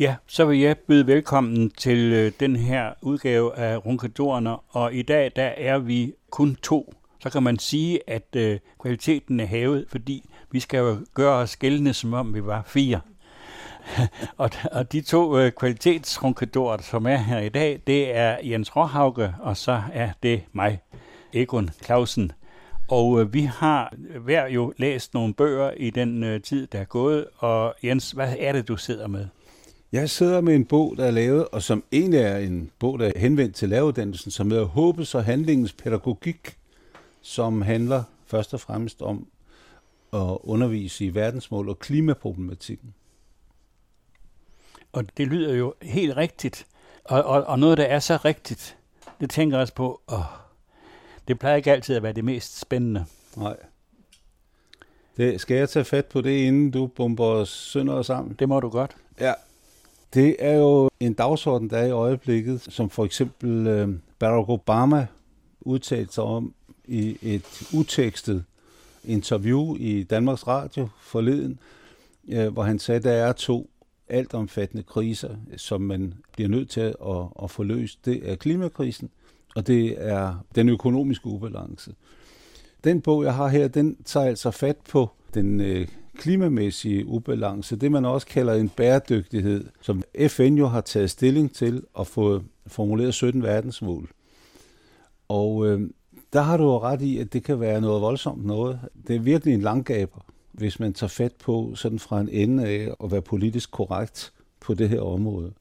[0.00, 5.02] Ja, så vil jeg byde velkommen til øh, den her udgave af Runkadorerne, og i
[5.02, 6.94] dag der er vi kun to.
[7.20, 11.56] Så kan man sige, at øh, kvaliteten er hævet, fordi vi skal jo gøre os
[11.56, 13.00] gældende, som om vi var fire.
[14.36, 19.34] og, og de to øh, kvalitetsrunkadorer, som er her i dag, det er Jens Råhauke,
[19.40, 20.80] og så er det mig,
[21.32, 22.32] Egon Clausen.
[22.88, 26.84] Og øh, vi har hver jo læst nogle bøger i den øh, tid, der er
[26.84, 27.26] gået.
[27.38, 29.26] Og Jens, hvad er det, du sidder med?
[29.92, 33.06] Jeg sidder med en bog, der er lavet, og som egentlig er en bog, der
[33.06, 36.56] er henvendt til laveruddannelsen, som hedder Håbes og Handlingens Pædagogik,
[37.20, 39.26] som handler først og fremmest om
[40.12, 42.94] at undervise i verdensmål og klimaproblematikken.
[44.92, 46.66] Og det lyder jo helt rigtigt.
[47.04, 48.76] Og, og, og noget, der er så rigtigt,
[49.20, 50.24] det tænker os på, åh,
[51.28, 53.04] det plejer ikke altid at være det mest spændende.
[53.36, 53.56] Nej.
[55.16, 58.36] Det, skal jeg tage fat på det, inden du bomber os sønder sammen?
[58.38, 58.96] Det må du godt.
[59.20, 59.34] Ja.
[60.14, 65.06] Det er jo en dagsorden, der er i øjeblikket, som for eksempel øh, Barack Obama
[65.60, 66.54] udtalte sig om
[66.86, 68.44] i et utekstet
[69.04, 71.58] interview i Danmarks Radio forleden,
[72.28, 73.70] øh, hvor han sagde, at der er to
[74.08, 76.94] altomfattende kriser, som man bliver nødt til at,
[77.42, 78.04] at få løst.
[78.04, 79.10] Det er klimakrisen,
[79.56, 81.94] og det er den økonomiske ubalance.
[82.84, 85.88] Den bog, jeg har her, den tager altså fat på den øh,
[86.18, 91.82] klimamæssige ubalance, det man også kalder en bæredygtighed, som FN jo har taget stilling til
[91.94, 94.10] og fået formuleret 17 verdensmål.
[95.28, 95.90] Og øh,
[96.32, 98.80] der har du jo ret i, at det kan være noget voldsomt noget.
[99.06, 100.20] Det er virkelig en langgaber,
[100.52, 104.74] hvis man tager fat på sådan fra en ende af at være politisk korrekt på
[104.74, 105.52] det her område.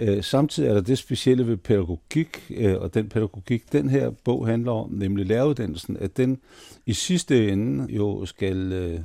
[0.00, 4.46] Øh, samtidig er der det specielle ved pædagogik, øh, og den pædagogik, den her bog
[4.46, 6.38] handler om, nemlig læreruddannelsen, at den
[6.86, 9.00] i sidste ende jo skal øh,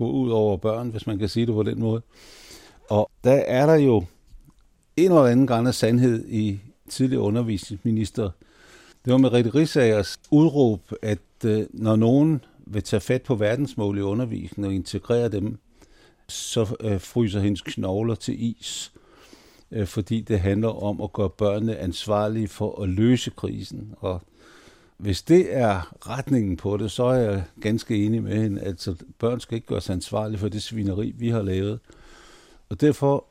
[0.00, 2.02] gå ud over børn, hvis man kan sige det på den måde.
[2.90, 4.04] Og der er der jo
[4.96, 8.30] en eller anden grad af sandhed i tidligere undervisningsminister.
[9.04, 13.98] Det var med Rette Risagers udråb, at øh, når nogen vil tage fat på verdensmål
[13.98, 15.58] i undervisningen og integrere dem,
[16.28, 18.92] så øh, fryser hendes knogler til is
[19.70, 23.94] øh, fordi det handler om at gøre børnene ansvarlige for at løse krisen.
[23.98, 24.22] Og
[25.00, 28.60] hvis det er retningen på det, så er jeg ganske enig med hende.
[28.60, 28.88] at
[29.18, 31.80] børn skal ikke gøres ansvarlige for det svineri, vi har lavet.
[32.68, 33.24] Og derfor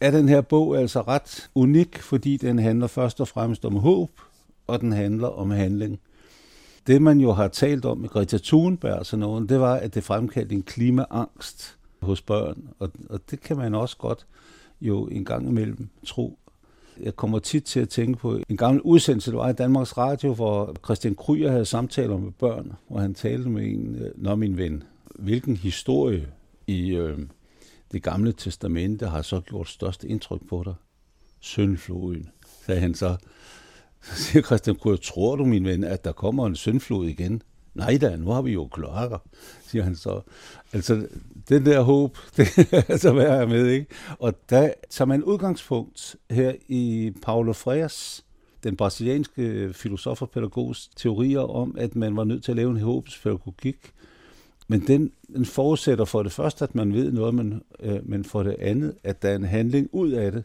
[0.00, 4.10] er den her bog altså ret unik, fordi den handler først og fremmest om håb,
[4.66, 6.00] og den handler om handling.
[6.86, 9.94] Det man jo har talt om med Greta Thunberg og sådan noget, det var, at
[9.94, 12.68] det fremkaldte en klimaangst hos børn.
[12.78, 14.26] Og, og det kan man også godt
[14.80, 16.38] jo en gang imellem tro.
[17.00, 20.34] Jeg kommer tit til at tænke på en gammel udsendelse, der var i Danmarks Radio,
[20.34, 24.56] hvor Christian Kryer havde samtaler med børn, hvor han talte med en, øh, Nå min
[24.56, 24.82] ven,
[25.14, 26.28] hvilken historie
[26.66, 27.18] i øh,
[27.92, 30.74] det gamle testamente har så gjort størst indtryk på dig?
[31.40, 32.30] Søndfloden,
[32.66, 33.16] sagde han så.
[34.02, 37.42] Så siger Christian Kryer, tror du, min ven, at der kommer en søndflod igen?
[37.74, 39.18] Nej da, nu har vi jo kloakker,
[39.66, 40.20] siger han så.
[40.72, 41.06] Altså,
[41.48, 43.86] den der håb, det er altså værd med, ikke?
[44.18, 48.24] Og der tager man udgangspunkt her i Paulo Freires,
[48.64, 52.80] den brasilianske filosof og pædagogs teorier om, at man var nødt til at lave en
[52.80, 53.92] håbspædagogik.
[54.68, 58.42] Men den, den forudsætter for det første, at man ved noget, men, øh, men for
[58.42, 60.44] det andet, at der er en handling ud af det.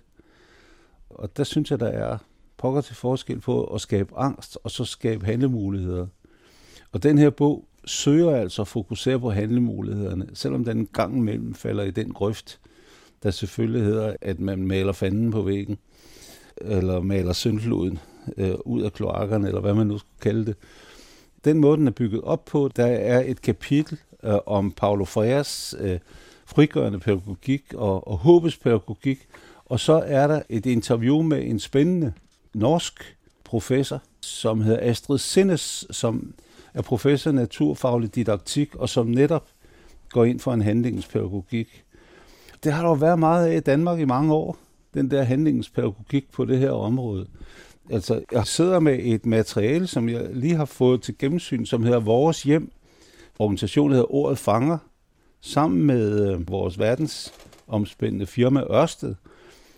[1.10, 2.18] Og der synes jeg, der er
[2.58, 6.08] pokker til forskel på at skabe angst, og så skabe handlemuligheder.
[6.92, 11.84] Og den her bog søger altså at fokusere på handlemulighederne, selvom den gang imellem falder
[11.84, 12.60] i den grøft,
[13.24, 15.78] der selvfølgelig hedder, at man maler fanden på væggen,
[16.58, 18.00] eller maler syndfloden
[18.38, 20.56] øh, ud af kloakkerne, eller hvad man nu skal kalde det.
[21.46, 25.76] Den måde, den er bygget op på, der er et kapitel øh, om Paulo Freires
[25.80, 26.00] øh,
[26.46, 29.28] frigørende pædagogik og, og håbets pædagogik,
[29.66, 32.14] og så er der et interview med en spændende
[32.54, 36.34] norsk professor, som hedder Astrid Sinnes, som
[36.78, 39.48] er professor i naturfaglig didaktik, og som netop
[40.10, 41.84] går ind for en handlingspædagogik.
[42.64, 44.58] Det har der jo været meget af i Danmark i mange år,
[44.94, 47.28] den der handlingspædagogik på det her område.
[47.90, 52.00] Altså, jeg sidder med et materiale, som jeg lige har fået til gennemsyn, som hedder
[52.00, 52.72] Vores Hjem.
[53.40, 54.78] Organisationen hedder Ordet Fanger,
[55.42, 59.16] sammen med øh, vores verdensomspændende firma Ørsted,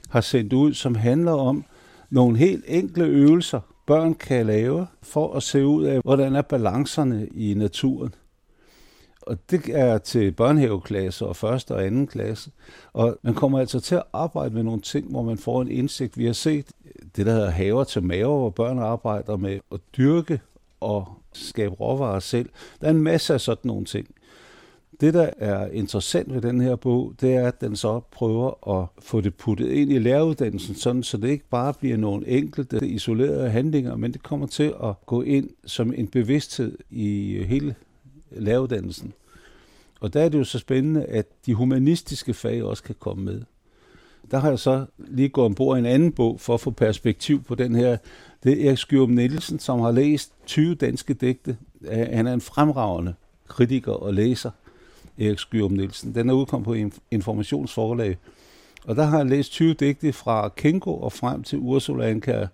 [0.09, 1.65] har sendt ud, som handler om
[2.09, 3.59] nogle helt enkle øvelser,
[3.89, 8.15] børn kan lave for at se ud af, hvordan er balancerne i naturen.
[9.21, 12.51] Og det er til børnehaveklasse og første og anden klasse.
[12.93, 16.17] Og man kommer altså til at arbejde med nogle ting, hvor man får en indsigt.
[16.17, 16.67] Vi har set
[17.15, 20.39] det, der hedder haver til maver, hvor børn arbejder med at dyrke
[20.79, 22.49] og skabe råvarer selv.
[22.81, 24.07] Der er en masse af sådan nogle ting.
[25.01, 28.87] Det, der er interessant ved den her bog, det er, at den så prøver at
[28.99, 33.49] få det puttet ind i læreruddannelsen, sådan, så det ikke bare bliver nogle enkelte isolerede
[33.49, 37.75] handlinger, men det kommer til at gå ind som en bevidsthed i hele
[38.31, 39.13] læreruddannelsen.
[39.99, 43.41] Og der er det jo så spændende, at de humanistiske fag også kan komme med.
[44.31, 47.43] Der har jeg så lige gået ombord i en anden bog for at få perspektiv
[47.43, 47.97] på den her.
[48.43, 51.57] Det er Erik Skjørum Nielsen, som har læst 20 danske digte.
[51.87, 53.13] Han er en fremragende
[53.47, 54.51] kritiker og læser,
[55.19, 56.15] Erik Skyrum Nielsen.
[56.15, 58.17] Den er udkommet på informationsforlag.
[58.85, 62.47] Og der har jeg læst 20 digte fra Kenko og frem til Ursula Anker.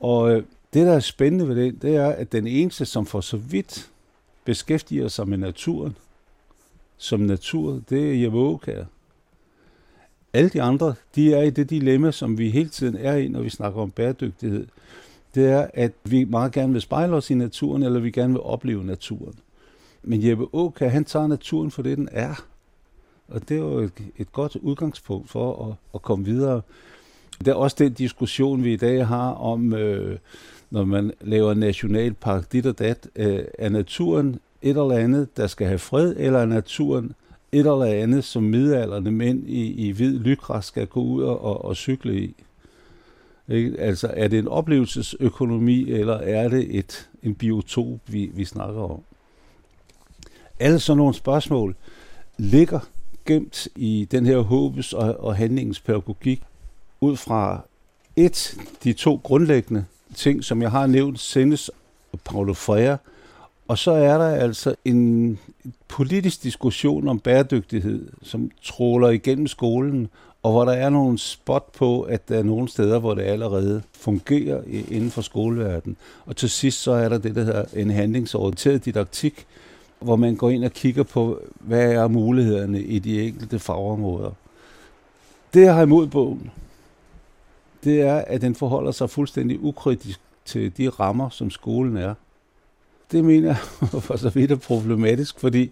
[0.00, 0.42] Og øh,
[0.74, 3.90] det, der er spændende ved den, det er, at den eneste, som for så vidt
[4.44, 5.96] beskæftiger sig med naturen,
[6.96, 8.86] som natur, det er Jeppe
[10.32, 13.42] Alle de andre, de er i det dilemma, som vi hele tiden er i, når
[13.42, 14.66] vi snakker om bæredygtighed.
[15.34, 18.42] Det er, at vi meget gerne vil spejle os i naturen, eller vi gerne vil
[18.42, 19.34] opleve naturen.
[20.02, 22.44] Men Jeppe Åka, han tager naturen for det, den er.
[23.28, 26.60] Og det er jo et, et godt udgangspunkt for at, at komme videre.
[27.38, 30.18] Det er også den diskussion, vi i dag har om, øh,
[30.70, 35.66] når man laver nationalpark, dit og dat, øh, er naturen et eller andet, der skal
[35.66, 37.12] have fred, eller er naturen
[37.52, 41.76] et eller andet, som midalderne mænd i, i hvid lykras skal gå ud og, og
[41.76, 42.34] cykle i?
[43.48, 43.80] Ikke?
[43.80, 49.02] Altså, er det en oplevelsesøkonomi, eller er det et, en biotop, vi, vi snakker om?
[50.62, 51.76] Alle sådan nogle spørgsmål
[52.38, 52.80] ligger
[53.26, 56.42] gemt i den her håbes og, og handlingens pædagogik
[57.00, 57.60] ud fra
[58.16, 61.70] et, de to grundlæggende ting, som jeg har nævnt, sendes
[62.24, 62.98] Paulo Freire,
[63.68, 65.38] og så er der altså en
[65.88, 70.08] politisk diskussion om bæredygtighed, som tråler igennem skolen,
[70.42, 73.82] og hvor der er nogle spot på, at der er nogle steder, hvor det allerede
[73.92, 75.96] fungerer inden for skoleverdenen.
[76.26, 79.46] Og til sidst så er der det, der hedder en handlingsorienteret didaktik,
[80.02, 84.30] hvor man går ind og kigger på, hvad er mulighederne i de enkelte fagområder.
[85.54, 86.50] Det, jeg har imod bogen,
[87.84, 92.14] det er, at den forholder sig fuldstændig ukritisk til de rammer, som skolen er.
[93.12, 93.56] Det mener jeg
[94.02, 95.70] for så vidt er problematisk, fordi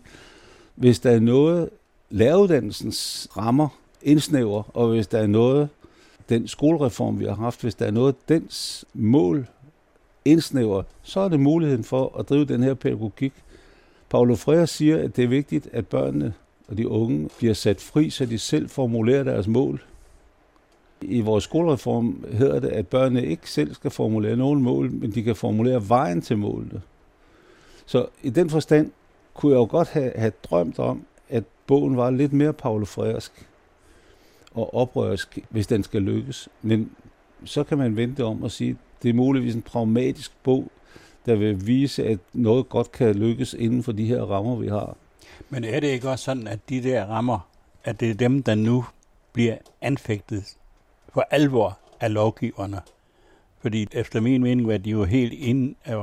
[0.75, 1.69] hvis der er noget,
[2.11, 3.69] læreruddannelsens rammer
[4.03, 5.69] indsnæver, og hvis der er noget,
[6.29, 9.47] den skolereform, vi har haft, hvis der er noget, dens mål
[10.25, 13.33] indsnæver, så er det muligheden for at drive den her pædagogik
[14.11, 16.35] Paulo Freire siger, at det er vigtigt, at børnene
[16.69, 19.83] og de unge bliver sat fri, så de selv formulerer deres mål.
[21.03, 25.23] I vores skolereform hedder det, at børnene ikke selv skal formulere nogen mål, men de
[25.23, 26.83] kan formulere vejen til målene.
[27.87, 28.91] Så i den forstand
[29.35, 33.49] kunne jeg jo godt have, have drømt om, at bogen var lidt mere Paulo Freirsk
[34.55, 36.49] og oprørsk, hvis den skal lykkes.
[36.63, 36.91] Men
[37.45, 40.71] så kan man vente om og sige, at det er muligvis en pragmatisk bog,
[41.27, 44.97] der vil vise, at noget godt kan lykkes inden for de her rammer, vi har.
[45.51, 47.49] Men er det ikke også sådan, at de der rammer,
[47.85, 48.85] at det er dem, der nu
[49.33, 50.45] bliver anfægtet
[51.13, 52.81] for alvor af lovgiverne?
[53.61, 55.97] Fordi efter min mening var de jo helt ind at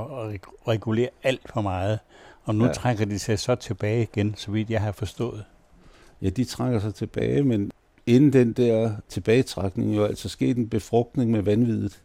[0.68, 2.00] regulere alt for meget,
[2.44, 2.74] og nu ja.
[2.74, 5.44] trækker de sig så tilbage igen, så vidt jeg har forstået.
[6.22, 7.72] Ja, de trækker sig tilbage, men
[8.06, 12.04] inden den der tilbagetrækning jo altså sket en befrugtning med vanvittigt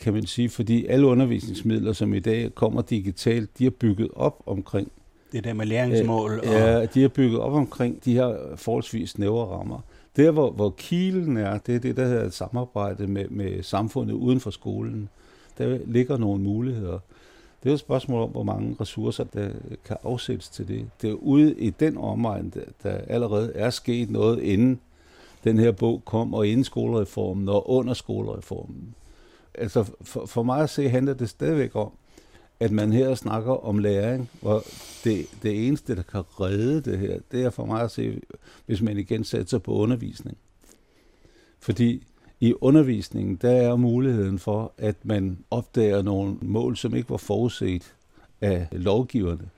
[0.00, 4.42] kan man sige, fordi alle undervisningsmidler, som i dag kommer digitalt, de er bygget op
[4.46, 4.92] omkring
[5.32, 6.38] det der med læringsmål.
[6.38, 6.44] Og...
[6.44, 9.80] Ja, de er bygget op omkring de her forholdsvis snævre rammer.
[10.16, 14.14] Der, hvor, hvor kilen er, det er det, der hedder et samarbejde med, med samfundet
[14.14, 15.08] uden for skolen.
[15.58, 16.98] Der ligger nogle muligheder.
[17.60, 19.48] Det er jo et spørgsmål om, hvor mange ressourcer, der
[19.84, 20.86] kan afsættes til det.
[21.02, 24.80] Det er ude i den omegn, der, der allerede er sket noget, inden
[25.44, 28.94] den her bog kom, og inden skolereformen og under skolereformen.
[29.54, 31.92] Altså for, for mig at se handler det stadigvæk om,
[32.60, 34.64] at man her snakker om læring, hvor
[35.04, 38.20] det, det eneste, der kan redde det her, det er for mig at se,
[38.66, 40.36] hvis man igen sætter på undervisning.
[41.58, 42.06] Fordi
[42.40, 47.94] i undervisningen, der er muligheden for, at man opdager nogle mål, som ikke var forudset
[48.40, 49.48] af lovgiverne.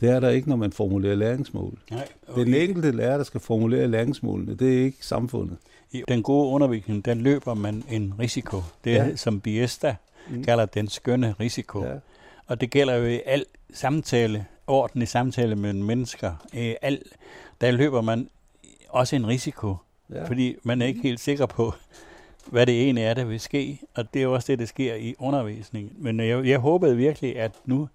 [0.00, 1.78] Det er der ikke, når man formulerer læringsmål.
[1.90, 2.38] Nej, okay.
[2.38, 4.54] Det den enkelte lærer, der skal formulere læringsmålene.
[4.54, 5.56] Det er ikke samfundet.
[5.92, 8.62] I den gode undervisning, der løber man en risiko.
[8.84, 9.16] Det er, ja.
[9.16, 9.96] som Biesta
[10.30, 10.44] mm.
[10.44, 11.84] kalder den skønne risiko.
[11.84, 11.94] Ja.
[12.46, 16.46] Og det gælder jo i al samtale, ordentlig samtale med mennesker.
[16.52, 17.02] I al,
[17.60, 18.28] der løber man
[18.88, 19.76] også en risiko,
[20.10, 20.28] ja.
[20.28, 21.72] fordi man er ikke helt sikker på,
[22.46, 23.80] hvad det egentlig er, der vil ske.
[23.94, 25.92] Og det er jo også det, der sker i undervisningen.
[25.98, 27.88] Men jeg, jeg håbede virkelig, at nu,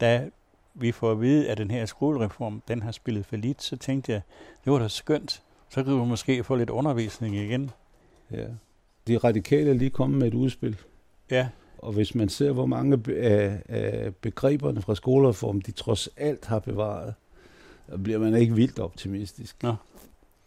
[0.00, 0.24] da
[0.74, 4.12] vi får at vide, at den her skolereform, den har spillet for lidt, så tænkte
[4.12, 4.20] jeg,
[4.64, 5.42] det var da skønt,
[5.74, 7.70] så kan du måske få lidt undervisning igen.
[8.30, 8.46] Ja.
[9.06, 10.76] De radikale er lige kommet med et udspil.
[11.30, 11.48] Ja.
[11.78, 16.58] Og hvis man ser, hvor mange af, af begreberne fra skolereformen, de trods alt har
[16.58, 17.14] bevaret,
[17.90, 19.62] så bliver man ikke vildt optimistisk.
[19.62, 19.74] Nå.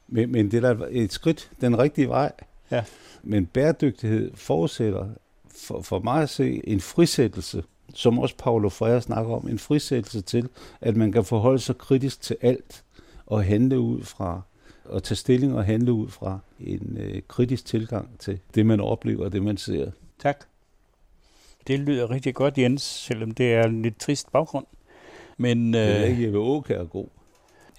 [0.08, 2.32] Men, men det er da et skridt den rigtige vej.
[2.72, 2.84] Ja.
[3.24, 5.08] Men bæredygtighed forudsætter
[5.56, 10.22] for, for mig at se en frisættelse, som også Paulo Freire snakker om, en frisættelse
[10.22, 10.50] til,
[10.82, 12.84] at man kan forholde sig kritisk til alt
[13.26, 14.42] og handle ud fra
[14.90, 19.26] og tage stilling og handle ud fra en øh, kritisk tilgang til det, man oplever
[19.26, 19.92] og det, man ser.
[20.20, 20.46] Tak.
[21.68, 24.66] Det lyder rigtig godt, Jens, selvom det er en lidt trist baggrund.
[25.38, 27.06] Men Det er øh, ikke Jeppe Aukær god.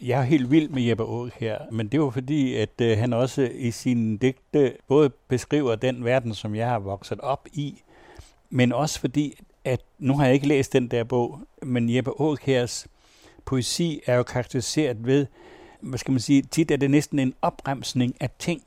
[0.02, 3.12] jeg er helt vild med Jeppe Aak her, men det var fordi, at øh, han
[3.12, 7.82] også i sine digte både beskriver den verden, som jeg har vokset op i,
[8.50, 12.86] men også fordi, at nu har jeg ikke læst den der bog, men Jeppe Aakjærs
[13.44, 15.26] poesi er jo karakteriseret ved,
[15.80, 18.62] hvad skal man sige, tit er det næsten en opremsning af ting.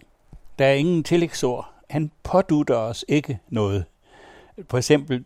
[0.60, 1.70] Der er ingen tillægsord.
[1.90, 3.86] Han pådutter os ikke noget.
[4.70, 5.26] For eksempel,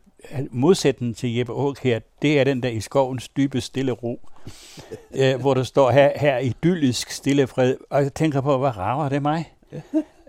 [0.51, 4.19] modsætningen til Jeppe Aakjær, det er den der i skovens dybe stille ro,
[5.19, 9.09] øh, hvor der står her, her idyllisk stille fred, og jeg tænker på, hvad rager
[9.09, 9.53] det mig?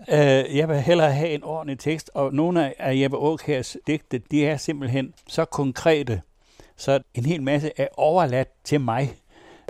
[0.09, 4.45] Øh, jeg vil hellere have en ordentlig tekst, og nogle af- Jeppe Aakjærs digte, de
[4.45, 6.21] er simpelthen så konkrete,
[6.75, 9.13] så en hel masse er overladt til mig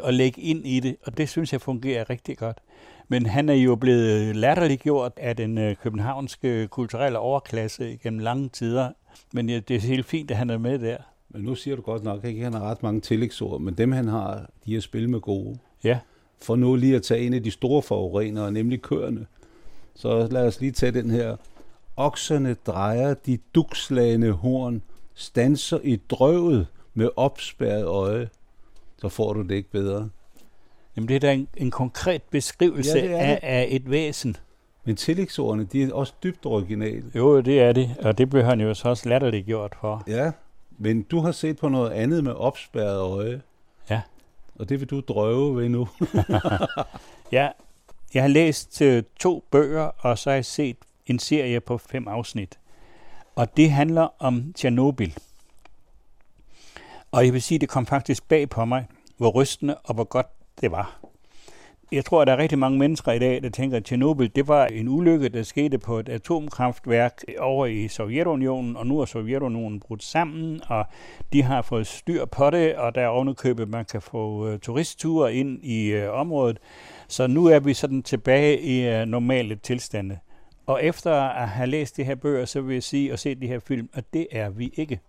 [0.03, 2.57] at lægge ind i det, og det synes jeg fungerer rigtig godt.
[3.07, 8.89] Men han er jo blevet latterliggjort af den øh, københavnske kulturelle overklasse gennem lange tider,
[9.33, 10.97] men det er helt fint, at han er med der.
[11.29, 12.43] Men nu siger du godt nok, ikke?
[12.43, 15.57] Han har ret mange tillægsord, men dem han har, de er spil med gode.
[15.83, 15.99] Ja,
[16.41, 19.25] For nu lige at tage en af de store forurenere, nemlig køerne.
[19.95, 21.35] Så lad os lige tage den her.
[21.95, 24.81] Okserne drejer de dukslagende horn,
[25.13, 28.29] stanser i drøvet med opspærret øje.
[29.01, 30.09] Så får du det ikke bedre.
[30.95, 34.35] Jamen, det er da en, en konkret beskrivelse Ja, det af, af et væsen.
[34.85, 37.03] Men tillægsordene, de er også dybt originale.
[37.15, 40.03] Jo, det er det, og det blev han jo så også latterliggjort for.
[40.07, 40.31] Ja,
[40.77, 43.41] men du har set på noget andet med opspærret øje.
[43.89, 44.01] Ja.
[44.55, 45.87] Og det vil du drøve ved nu.
[47.31, 47.49] Ja,
[48.13, 52.07] jeg har læst øh, to bøger, og så har jeg set en serie på fem
[52.07, 52.59] afsnit.
[53.35, 55.11] Og det handler om Tjernobyl.
[57.17, 58.85] Og jeg vil sige, det kom faktisk bag på mig,
[59.17, 60.27] hvor rystende og hvor godt
[60.61, 60.99] det var.
[61.91, 64.47] Jeg tror, at der er rigtig mange mennesker i dag, der tænker, at Tjernobyl det
[64.47, 69.79] var en ulykke, der skete på et atomkraftværk over i Sovjetunionen, og nu er Sovjetunionen
[69.79, 70.85] brudt sammen, og
[71.33, 75.35] de har fået styr på det, og der er ovenikøbet, man kan få uh, turistture
[75.35, 76.59] ind i uh, området.
[77.07, 80.17] Så nu er vi sådan tilbage i uh, normale tilstande.
[80.65, 83.47] Og efter at have læst de her bøger, så vil jeg sige og set de
[83.47, 84.99] her film, at det er vi ikke.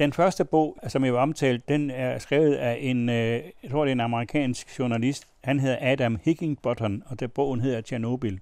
[0.00, 3.84] Den første bog, som jeg var omtalt, den er skrevet af en, øh, jeg tror
[3.84, 5.26] det er en amerikansk journalist.
[5.44, 8.38] Han hedder Adam Higginbottom, og der bogen hedder Tjernobyl.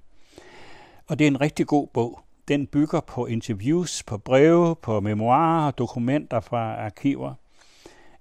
[1.07, 2.21] Og det er en rigtig god bog.
[2.49, 7.35] Den bygger på interviews, på breve, på memoarer og dokumenter fra arkiver.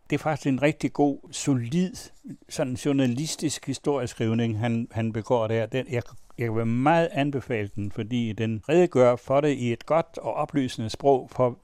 [0.10, 1.96] Det er faktisk en rigtig god, solid,
[2.50, 5.66] sådan journalistisk historieskrivning, han, han begår der.
[5.66, 6.04] Den, jeg,
[6.38, 10.90] jeg vil meget anbefale den, fordi den redegør for det i et godt og oplysende
[10.90, 11.60] sprog for,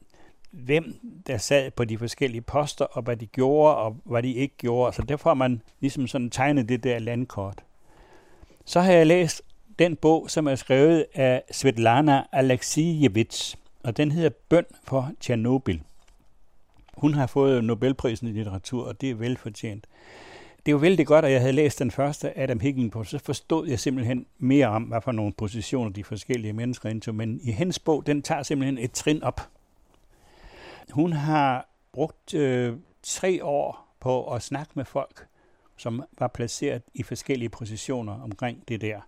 [0.54, 4.58] hvem der sad på de forskellige poster, og hvad de gjorde, og hvad de ikke
[4.58, 4.96] gjorde.
[4.96, 7.64] Så der får man ligesom sådan tegnet det der landkort.
[8.66, 9.42] Så har jeg læst
[9.80, 15.80] den bog, som er skrevet af Svetlana Alexievich, og den hedder Bøn for Tjernobyl.
[16.94, 19.88] Hun har fået Nobelprisen i litteratur, og det er velfortjent.
[20.58, 23.68] Det er jo vældig godt, at jeg havde læst den første Adam Higginbottom, så forstod
[23.68, 27.16] jeg simpelthen mere om, hvad for nogle positioner de forskellige mennesker indtog.
[27.16, 29.42] Men i hendes bog, den tager simpelthen et trin op.
[30.92, 35.28] Hun har brugt øh, tre år på at snakke med folk,
[35.78, 39.00] som var placeret i forskellige positioner omkring det der.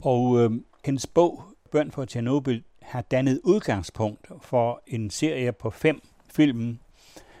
[0.00, 0.50] Og øh,
[0.84, 6.78] hendes bog, Børn for Tjernobyl, har dannet udgangspunkt for en serie på fem film,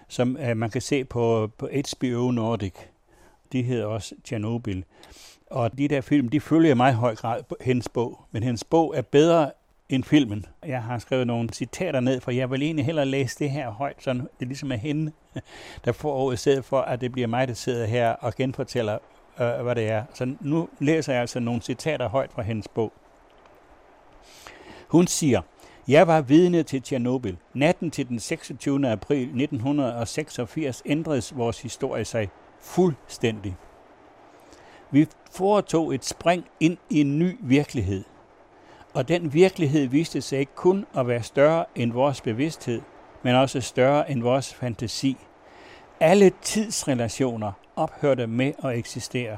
[0.08, 2.74] som øh, man kan se på, på HBO Nordic.
[3.52, 4.82] De hedder også Tjernobyl.
[5.50, 8.24] Og de der film, de følger i meget høj grad hendes bog.
[8.30, 9.50] Men hendes bog er bedre
[9.90, 10.46] end filmen.
[10.66, 13.96] Jeg har skrevet nogle citater ned, for jeg vil egentlig hellere læse det her højt,
[13.98, 15.12] så det ligesom er hende,
[15.84, 18.98] der får ordet, i stedet for, at det bliver mig, der sidder her og genfortæller,
[19.40, 20.04] øh, hvad det er.
[20.14, 22.92] Så nu læser jeg altså nogle citater højt fra hendes bog.
[24.88, 25.40] Hun siger,
[25.88, 27.36] jeg var vidne til Tjernobyl.
[27.54, 28.88] Natten til den 26.
[28.88, 32.28] april 1986 ændredes vores historie sig
[32.60, 33.56] fuldstændig.
[34.90, 38.04] Vi foretog et spring ind i en ny virkelighed.
[38.94, 42.80] Og den virkelighed viste sig ikke kun at være større end vores bevidsthed,
[43.22, 45.16] men også større end vores fantasi.
[46.00, 49.36] Alle tidsrelationer ophørte med at eksistere.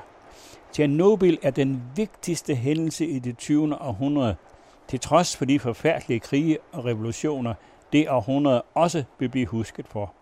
[0.72, 3.82] Tjernobyl er den vigtigste hændelse i det 20.
[3.82, 4.36] århundrede,
[4.88, 7.54] til trods for de forfærdelige krige og revolutioner,
[7.92, 10.12] det århundrede også vil blive husket for.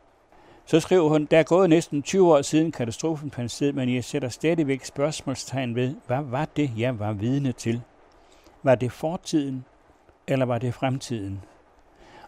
[0.67, 4.05] Så skriver hun, der er gået næsten 20 år siden katastrofen fandt sted, men jeg
[4.05, 7.83] sætter stadigvæk spørgsmålstegn ved, hvad var det, jeg var vidne til?
[8.63, 9.65] Var det fortiden,
[10.27, 11.41] eller var det fremtiden?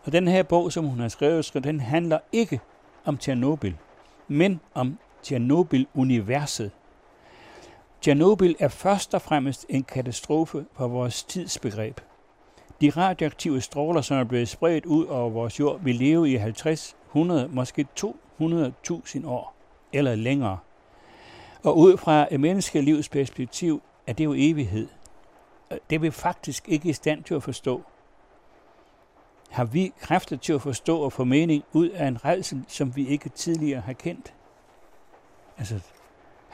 [0.04, 2.60] Og den her bog, som hun har skrevet, den handler ikke
[3.04, 3.72] om Tjernobyl,
[4.28, 6.70] men om Tjernobyl-universet.
[8.00, 12.00] Tjernobyl er først og fremmest en katastrofe for vores tidsbegreb.
[12.80, 16.96] De radioaktive stråler, som er blevet spredt ud over vores jord, vil leve i 50,
[17.06, 19.54] 100, måske 200.000 år
[19.92, 20.58] eller længere.
[21.62, 24.88] Og ud fra et menneskelivs perspektiv er det jo evighed.
[25.91, 27.83] Det er vi faktisk ikke i stand til at forstå.
[29.50, 33.09] Har vi kræfter til at forstå og få mening ud af en redsel, som vi
[33.09, 34.35] ikke tidligere har kendt?
[35.59, 35.81] Altså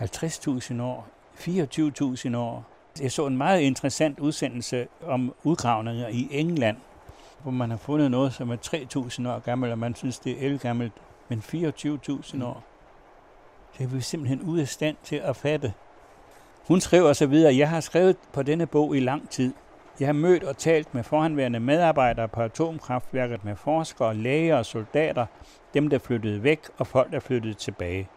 [0.00, 2.64] 50.000 år, 24.000 år.
[3.00, 6.76] Jeg så en meget interessant udsendelse om udgravninger i England,
[7.42, 10.46] hvor man har fundet noget, som er 3.000 år gammelt, og man synes, det er
[10.46, 10.92] elgammelt,
[11.28, 12.62] men 24.000 år.
[13.78, 15.74] Det er vi simpelthen ude af stand til at fatte.
[16.68, 19.52] Hun skriver så videre, jeg har skrevet på denne bog i lang tid.
[20.00, 25.26] Jeg har mødt og talt med forhandværende medarbejdere på atomkraftværket med forskere, læger og soldater,
[25.74, 28.08] dem der flyttede væk og folk der flyttede tilbage.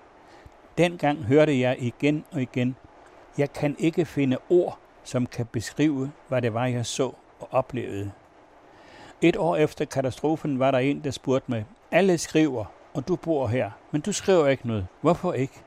[0.78, 2.76] Dengang hørte jeg igen og igen,
[3.38, 8.12] jeg kan ikke finde ord, som kan beskrive, hvad det var, jeg så og oplevede.
[9.22, 13.48] Et år efter katastrofen var der en, der spurgte mig, alle skriver, og du bor
[13.48, 14.88] her, men du skriver ikke noget.
[15.02, 15.62] Hvorfor ikke?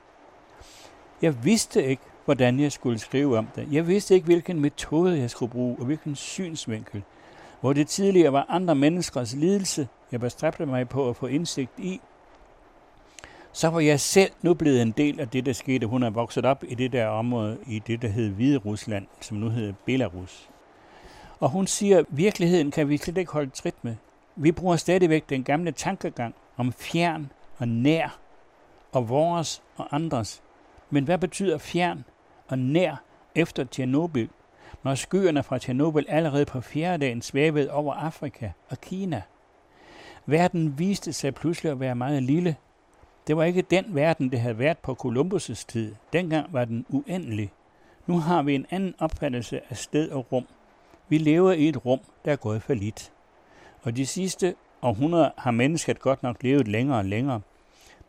[1.22, 3.68] Jeg vidste ikke, hvordan jeg skulle skrive om det.
[3.70, 7.02] Jeg vidste ikke, hvilken metode jeg skulle bruge, og hvilken synsvinkel.
[7.60, 12.00] Hvor det tidligere var andre menneskers lidelse, jeg bestræbte mig på at få indsigt i,
[13.52, 15.86] så var jeg selv nu blevet en del af det, der skete.
[15.86, 19.36] Hun er vokset op i det der område, i det, der hed Hvide Rusland, som
[19.36, 20.48] nu hedder Belarus.
[21.40, 23.94] Og hun siger, at virkeligheden kan vi slet ikke holde trit med.
[24.36, 28.18] Vi bruger stadigvæk den gamle tankegang om fjern og nær,
[28.92, 30.42] og vores og andres.
[30.90, 32.04] Men hvad betyder fjern
[32.54, 32.96] og nær
[33.34, 34.28] efter Tjernobyl,
[34.82, 39.22] når skyerne fra Tjernobyl allerede på fjerde dagen svævede over Afrika og Kina?
[40.26, 42.56] Verden viste sig pludselig at være meget lille.
[43.26, 45.94] Det var ikke den verden, det havde været på Columbus' tid.
[46.12, 47.52] Dengang var den uendelig.
[48.06, 50.46] Nu har vi en anden opfattelse af sted og rum.
[51.08, 53.12] Vi lever i et rum, der er gået for lidt.
[53.82, 57.40] Og de sidste århundreder har mennesket godt nok levet længere og længere,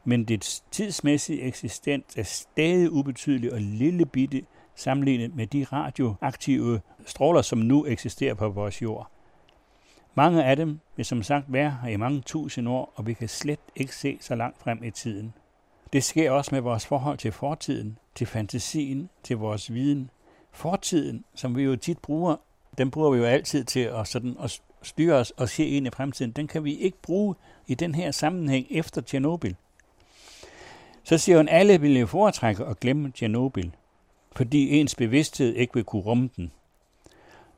[0.06, 4.42] men dets tidsmæssige eksistens er stadig ubetydelig og lille bitte
[4.76, 9.12] sammenlignet med de radioaktive stråler, som nu eksisterer på vores jord.
[10.16, 13.30] Mange af dem vil som sagt være her i mange tusind år, og vi kan
[13.30, 15.34] slet ikke se så langt frem i tiden.
[15.94, 20.10] Det sker også med vores forhold til fortiden, til fantasien, til vores viden.
[20.52, 22.36] Fortiden, som vi jo tit bruger,
[22.78, 25.90] den bruger vi jo altid til at, sådan, at styre os og se ind i
[25.90, 26.32] fremtiden.
[26.32, 27.36] Den kan vi ikke bruge
[27.68, 29.54] i den her sammenhæng efter Tjernobyl.
[31.06, 33.70] Så siger hun, alle ville foretrække at glemme Tjernobyl,
[34.36, 36.52] fordi ens bevidsthed ikke vil kunne rumme den.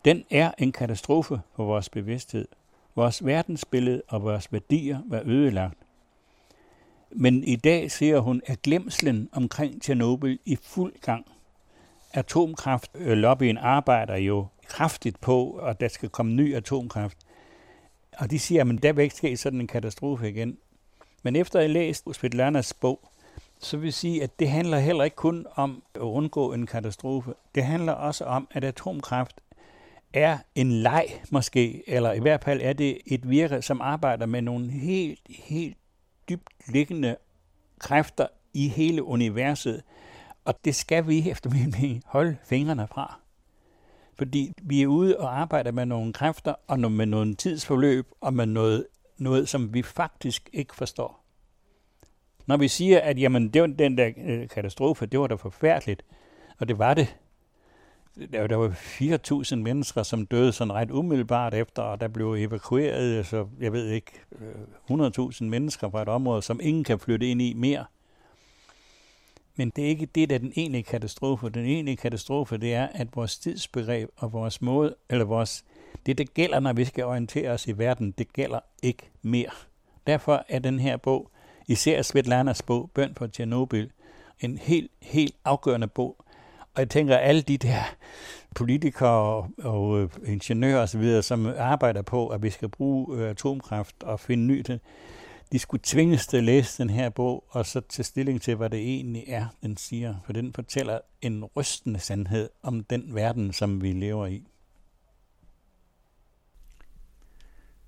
[0.05, 2.47] Den er en katastrofe for vores bevidsthed.
[2.95, 5.77] Vores verdensbillede og vores værdier var ødelagt.
[7.11, 11.25] Men i dag ser hun, at glemslen omkring Tjernobyl i fuld gang.
[12.13, 17.17] Atomkraftlobbyen arbejder jo kraftigt på, at der skal komme ny atomkraft.
[18.17, 20.57] Og de siger, at der vil ikke ske sådan en katastrofe igen.
[21.23, 23.11] Men efter at have læst Svetlanas bog,
[23.59, 27.33] så vil sige, at det handler heller ikke kun om at undgå en katastrofe.
[27.55, 29.41] Det handler også om, at atomkraft
[30.13, 34.41] er en leg måske, eller i hvert fald er det et virke, som arbejder med
[34.41, 35.77] nogle helt, helt
[36.29, 37.15] dybt liggende
[37.79, 39.83] kræfter i hele universet.
[40.45, 43.19] Og det skal vi efter min mening holde fingrene fra.
[44.17, 48.45] Fordi vi er ude og arbejder med nogle kræfter, og med nogle tidsforløb, og med
[48.45, 51.26] noget, noget som vi faktisk ikke forstår.
[52.47, 56.05] Når vi siger, at jamen, det var den der øh, katastrofe, det var da forfærdeligt,
[56.59, 57.15] og det var det.
[58.31, 63.25] Der, der var 4.000 mennesker, som døde sådan ret umiddelbart efter, og der blev evakueret,
[63.25, 64.11] så jeg ved ikke,
[64.89, 67.85] øh, 100.000 mennesker fra et område, som ingen kan flytte ind i mere.
[69.55, 71.49] Men det er ikke det, der er den egentlige katastrofe.
[71.49, 75.65] Den egentlige katastrofe, det er, at vores tidsbegreb og vores måde, eller vores,
[76.05, 79.49] det, der gælder, når vi skal orientere os i verden, det gælder ikke mere.
[80.07, 81.31] Derfor er den her bog
[81.67, 83.89] især Svetlanas bog, Bøn på Tjernobyl,
[84.39, 86.15] en helt, helt afgørende bog.
[86.73, 87.83] Og jeg tænker, at alle de der
[88.55, 94.03] politikere og, og øh, ingeniører osv., som arbejder på, at vi skal bruge øh, atomkraft
[94.03, 94.79] og finde ny til,
[95.51, 98.69] de skulle tvinges til at læse den her bog, og så tage stilling til, hvad
[98.69, 100.15] det egentlig er, den siger.
[100.25, 104.43] For den fortæller en rystende sandhed om den verden, som vi lever i.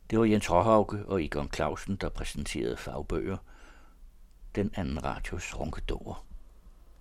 [0.10, 3.38] Det var Jens Råhauke og Egon Clausen, der præsenterede fagbøger–
[4.56, 6.29] den anden radios ronkedorer.